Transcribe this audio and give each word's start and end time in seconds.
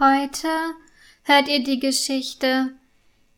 Heute 0.00 0.48
hört 1.22 1.46
ihr 1.46 1.62
die 1.62 1.78
Geschichte 1.78 2.74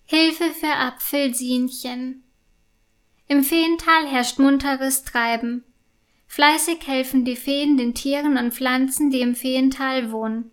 Hilfe 0.06 0.54
für 0.58 0.72
Apfelsinchen. 0.72 2.24
Im 3.28 3.44
Feental 3.44 4.06
herrscht 4.06 4.38
munteres 4.38 5.04
Treiben. 5.04 5.64
Fleißig 6.26 6.86
helfen 6.86 7.26
die 7.26 7.36
Feen 7.36 7.76
den 7.76 7.92
Tieren 7.94 8.38
und 8.38 8.54
Pflanzen, 8.54 9.10
die 9.10 9.20
im 9.20 9.34
Feental 9.34 10.10
wohnen. 10.12 10.50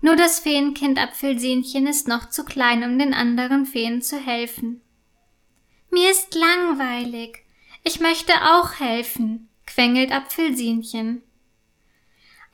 Nur 0.00 0.16
das 0.16 0.40
Feenkind 0.40 0.98
Apfelsinchen 0.98 1.86
ist 1.86 2.08
noch 2.08 2.30
zu 2.30 2.46
klein, 2.46 2.82
um 2.82 2.98
den 2.98 3.12
anderen 3.12 3.66
Feen 3.66 4.00
zu 4.00 4.18
helfen. 4.18 4.80
Mir 5.90 6.10
ist 6.10 6.34
langweilig. 6.34 7.44
Ich 7.82 8.00
möchte 8.00 8.32
auch 8.32 8.80
helfen, 8.80 9.50
quengelt 9.66 10.10
Apfelsinchen. 10.10 11.22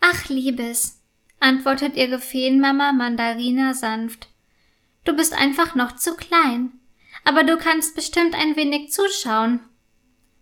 Ach, 0.00 0.28
Liebes, 0.28 0.99
antwortet 1.40 1.96
ihre 1.96 2.20
Feenmama 2.20 2.92
Mandarina 2.92 3.74
sanft. 3.74 4.28
Du 5.04 5.16
bist 5.16 5.32
einfach 5.32 5.74
noch 5.74 5.96
zu 5.96 6.14
klein, 6.14 6.72
aber 7.24 7.42
du 7.42 7.56
kannst 7.56 7.94
bestimmt 7.96 8.34
ein 8.34 8.56
wenig 8.56 8.92
zuschauen. 8.92 9.60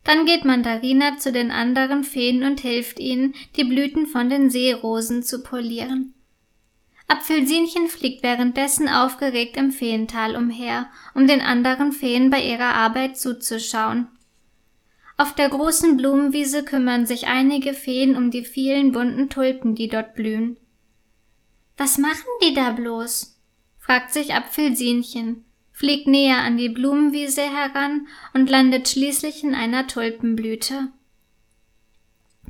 Dann 0.05 0.27
geht 0.27 0.45
Mandarina 0.45 1.19
zu 1.19 1.33
den 1.33 1.51
anderen 1.51 2.05
Feen 2.05 2.43
und 2.43 2.61
hilft 2.61 2.99
ihnen, 2.99 3.35
die 3.57 3.65
Blüten 3.65 4.07
von 4.07 4.31
den 4.31 4.51
Seerosen 4.51 5.23
zu 5.23 5.43
polieren. 5.43 6.15
Apfelsinchen 7.09 7.89
fliegt 7.89 8.23
währenddessen 8.23 8.89
aufgeregt 8.89 9.57
im 9.57 9.71
Feental 9.71 10.37
umher, 10.37 10.91
um 11.15 11.27
den 11.27 11.41
anderen 11.41 11.93
Feen 11.93 12.29
bei 12.31 12.43
ihrer 12.43 12.75
Arbeit 12.75 13.17
zuzuschauen. 13.17 14.09
Auf 15.17 15.35
der 15.35 15.49
großen 15.49 15.97
Blumenwiese 15.97 16.65
kümmern 16.65 17.07
sich 17.07 17.27
einige 17.27 17.75
Feen 17.75 18.15
um 18.15 18.31
die 18.31 18.45
vielen 18.45 18.93
bunten 18.93 19.29
Tulpen, 19.31 19.75
die 19.75 19.89
dort 19.89 20.15
blühen. 20.15 20.59
Was 21.79 21.97
machen 21.97 22.27
die 22.43 22.55
da 22.55 22.73
bloß? 22.73 23.37
fragt 23.79 24.13
sich 24.13 24.35
Apfelsinchen, 24.35 25.45
fliegt 25.73 26.09
näher 26.09 26.39
an 26.39 26.59
die 26.59 26.69
Blumenwiese 26.69 27.43
heran 27.43 28.09
und 28.35 28.51
landet 28.51 28.89
schließlich 28.89 29.45
in 29.45 29.55
einer 29.55 29.87
Tulpenblüte. 29.87 30.89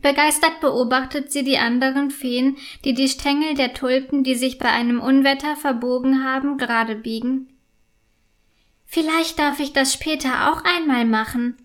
Begeistert 0.01 0.61
beobachtet 0.61 1.31
sie 1.31 1.45
die 1.45 1.59
anderen 1.59 2.11
Feen, 2.11 2.57
die 2.85 2.95
die 2.95 3.09
Stängel 3.09 3.55
der 3.55 3.75
Tulpen, 3.75 4.25
die 4.25 4.35
sich 4.35 4.59
bei 4.59 4.71
einem 4.71 5.01
Unwetter 5.01 5.57
verbogen 5.57 6.25
haben, 6.25 6.57
gerade 6.57 6.97
biegen. 6.97 7.53
Vielleicht 8.87 9.39
darf 9.39 9.61
ich 9.61 9.75
das 9.75 9.93
später 9.93 10.51
auch 10.51 10.65
einmal 10.65 11.05
machen, 11.05 11.57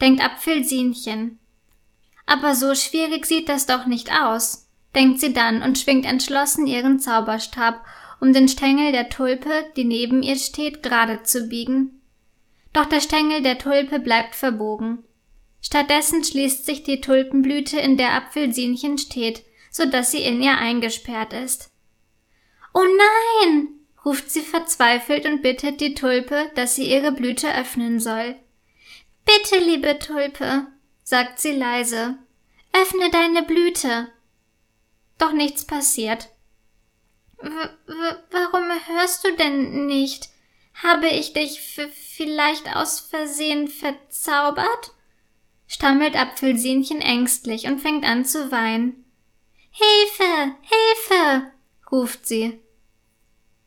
denkt 0.00 0.22
Apfelsinchen. 0.22 1.40
Aber 2.26 2.54
so 2.54 2.74
schwierig 2.76 3.26
sieht 3.26 3.48
das 3.48 3.66
doch 3.66 3.86
nicht 3.86 4.12
aus, 4.12 4.69
denkt 4.94 5.20
sie 5.20 5.32
dann 5.32 5.62
und 5.62 5.78
schwingt 5.78 6.06
entschlossen 6.06 6.66
ihren 6.66 6.98
Zauberstab, 6.98 7.84
um 8.20 8.32
den 8.32 8.48
Stängel 8.48 8.92
der 8.92 9.08
Tulpe, 9.08 9.66
die 9.76 9.84
neben 9.84 10.22
ihr 10.22 10.36
steht, 10.36 10.82
gerade 10.82 11.22
zu 11.22 11.48
biegen. 11.48 12.00
Doch 12.72 12.86
der 12.86 13.00
Stängel 13.00 13.42
der 13.42 13.58
Tulpe 13.58 13.98
bleibt 13.98 14.34
verbogen. 14.34 15.04
Stattdessen 15.62 16.24
schließt 16.24 16.64
sich 16.64 16.82
die 16.82 17.00
Tulpenblüte, 17.00 17.78
in 17.78 17.96
der 17.96 18.14
Apfelsinchen 18.14 18.98
steht, 18.98 19.42
so 19.70 19.84
dass 19.86 20.10
sie 20.10 20.22
in 20.22 20.42
ihr 20.42 20.56
eingesperrt 20.56 21.32
ist. 21.32 21.70
Oh 22.72 22.84
nein! 22.84 23.68
ruft 24.04 24.30
sie 24.30 24.40
verzweifelt 24.40 25.26
und 25.26 25.42
bittet 25.42 25.80
die 25.80 25.94
Tulpe, 25.94 26.50
dass 26.54 26.74
sie 26.74 26.90
ihre 26.90 27.12
Blüte 27.12 27.54
öffnen 27.54 28.00
soll. 28.00 28.36
Bitte, 29.26 29.62
liebe 29.62 29.98
Tulpe, 29.98 30.66
sagt 31.02 31.38
sie 31.38 31.52
leise, 31.52 32.16
öffne 32.72 33.10
deine 33.10 33.42
Blüte. 33.42 34.08
Doch 35.20 35.32
nichts 35.32 35.64
passiert. 35.66 36.30
W 37.42 37.68
warum 38.30 38.64
hörst 38.86 39.24
du 39.24 39.36
denn 39.36 39.86
nicht? 39.86 40.30
Habe 40.82 41.08
ich 41.08 41.34
dich 41.34 41.60
vielleicht 41.60 42.74
aus 42.74 43.00
Versehen 43.00 43.68
verzaubert? 43.68 44.92
stammelt 45.66 46.16
Apfelsinchen 46.16 47.00
ängstlich 47.00 47.66
und 47.66 47.80
fängt 47.80 48.04
an 48.04 48.24
zu 48.24 48.50
weinen. 48.50 49.04
Hilfe, 49.70 50.56
Hilfe, 50.62 51.52
ruft 51.92 52.26
sie. 52.26 52.58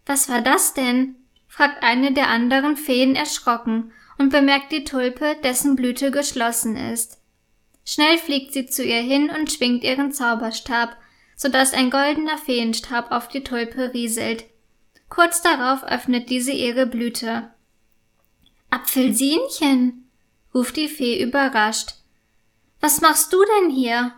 Was 0.06 0.28
war 0.30 0.42
das 0.42 0.74
denn? 0.74 1.16
fragt 1.48 1.84
eine 1.84 2.14
der 2.14 2.30
anderen 2.30 2.76
Feen 2.78 3.16
erschrocken 3.16 3.94
und 4.18 4.30
bemerkt 4.30 4.72
die 4.72 4.84
Tulpe, 4.84 5.38
dessen 5.44 5.76
Blüte 5.76 6.10
geschlossen 6.10 6.76
ist. 6.76 7.20
Schnell 7.86 8.18
fliegt 8.18 8.54
sie 8.54 8.66
zu 8.66 8.84
ihr 8.84 9.02
hin 9.02 9.30
und 9.30 9.52
schwingt 9.52 9.84
ihren 9.84 10.12
Zauberstab, 10.12 10.98
so 11.36 11.50
dass 11.50 11.74
ein 11.74 11.90
goldener 11.90 12.38
Feenstab 12.38 13.12
auf 13.12 13.28
die 13.28 13.44
Tulpe 13.44 13.94
rieselt. 13.94 14.46
Kurz 15.10 15.42
darauf 15.42 15.84
öffnet 15.84 16.30
diese 16.30 16.52
ihre 16.52 16.86
Blüte. 16.86 17.52
Apfelsinchen, 18.70 20.10
ruft 20.54 20.78
die 20.78 20.88
Fee 20.88 21.22
überrascht. 21.22 21.96
Was 22.80 23.02
machst 23.02 23.32
du 23.32 23.38
denn 23.44 23.70
hier? 23.70 24.14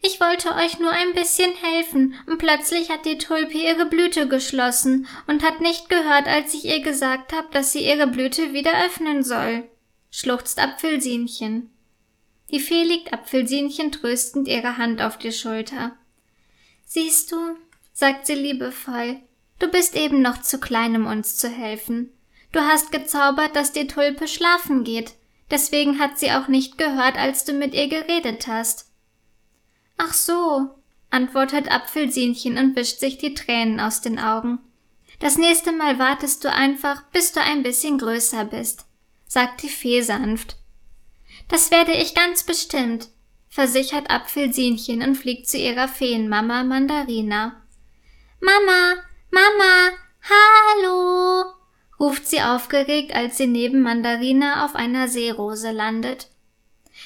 Ich 0.00 0.20
wollte 0.20 0.54
euch 0.54 0.78
nur 0.78 0.90
ein 0.90 1.12
bisschen 1.12 1.52
helfen, 1.54 2.14
und 2.26 2.38
plötzlich 2.38 2.88
hat 2.88 3.04
die 3.04 3.18
Tulpe 3.18 3.58
ihre 3.58 3.86
Blüte 3.86 4.28
geschlossen 4.28 5.06
und 5.26 5.42
hat 5.42 5.60
nicht 5.60 5.88
gehört, 5.88 6.26
als 6.26 6.54
ich 6.54 6.64
ihr 6.64 6.80
gesagt 6.80 7.32
habe, 7.32 7.48
dass 7.50 7.72
sie 7.72 7.84
ihre 7.84 8.06
Blüte 8.06 8.52
wieder 8.52 8.84
öffnen 8.84 9.24
soll, 9.24 9.68
schluchzt 10.10 10.60
Apfelsinchen. 10.60 11.70
Die 12.50 12.60
Fee 12.60 12.84
legt 12.84 13.12
Apfelsinchen 13.12 13.92
tröstend 13.92 14.48
ihre 14.48 14.78
Hand 14.78 15.02
auf 15.02 15.18
die 15.18 15.32
Schulter. 15.32 15.96
Siehst 16.84 17.30
du, 17.30 17.36
sagt 17.92 18.26
sie 18.26 18.34
liebevoll, 18.34 19.20
du 19.58 19.68
bist 19.68 19.94
eben 19.96 20.22
noch 20.22 20.40
zu 20.40 20.58
klein, 20.58 20.96
um 20.96 21.06
uns 21.06 21.36
zu 21.36 21.48
helfen. 21.48 22.10
Du 22.52 22.60
hast 22.60 22.92
gezaubert, 22.92 23.54
dass 23.54 23.72
die 23.72 23.86
Tulpe 23.86 24.26
schlafen 24.26 24.84
geht, 24.84 25.12
deswegen 25.50 25.98
hat 25.98 26.18
sie 26.18 26.32
auch 26.32 26.48
nicht 26.48 26.78
gehört, 26.78 27.16
als 27.16 27.44
du 27.44 27.52
mit 27.52 27.74
ihr 27.74 27.88
geredet 27.88 28.46
hast. 28.46 28.86
Ach 29.98 30.14
so, 30.14 30.70
antwortet 31.10 31.70
Apfelsinchen 31.70 32.56
und 32.56 32.76
wischt 32.76 33.00
sich 33.00 33.18
die 33.18 33.34
Tränen 33.34 33.80
aus 33.80 34.00
den 34.00 34.18
Augen. 34.18 34.58
Das 35.18 35.36
nächste 35.36 35.72
Mal 35.72 35.98
wartest 35.98 36.44
du 36.44 36.52
einfach, 36.52 37.02
bis 37.10 37.32
du 37.32 37.42
ein 37.42 37.62
bisschen 37.62 37.98
größer 37.98 38.44
bist, 38.44 38.86
sagt 39.26 39.62
die 39.62 39.68
Fee 39.68 40.00
sanft. 40.00 40.57
Das 41.48 41.70
werde 41.70 41.92
ich 41.92 42.14
ganz 42.14 42.44
bestimmt, 42.44 43.08
versichert 43.48 44.10
Apfelsinchen 44.10 45.02
und 45.02 45.14
fliegt 45.16 45.48
zu 45.48 45.56
ihrer 45.56 45.88
Feenmama 45.88 46.62
Mandarina. 46.62 47.62
Mama, 48.40 48.96
Mama, 49.30 49.90
hallo, 50.28 51.44
ruft 51.98 52.26
sie 52.26 52.42
aufgeregt, 52.42 53.14
als 53.14 53.38
sie 53.38 53.46
neben 53.46 53.80
Mandarina 53.82 54.64
auf 54.64 54.74
einer 54.74 55.08
Seerose 55.08 55.72
landet. 55.72 56.28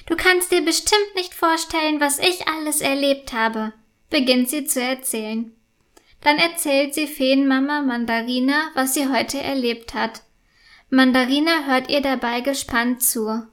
Du 0.06 0.16
kannst 0.16 0.50
dir 0.50 0.64
bestimmt 0.64 1.14
nicht 1.14 1.34
vorstellen, 1.34 2.00
was 2.00 2.18
ich 2.18 2.48
alles 2.48 2.80
erlebt 2.80 3.32
habe, 3.32 3.72
beginnt 4.10 4.50
sie 4.50 4.64
zu 4.64 4.82
erzählen. 4.82 5.54
Dann 6.20 6.38
erzählt 6.38 6.94
sie 6.94 7.06
Feenmama 7.06 7.82
Mandarina, 7.82 8.70
was 8.74 8.94
sie 8.94 9.08
heute 9.08 9.40
erlebt 9.40 9.94
hat. 9.94 10.22
Mandarina 10.90 11.64
hört 11.66 11.90
ihr 11.90 12.00
dabei 12.00 12.40
gespannt 12.40 13.02
zu. 13.02 13.46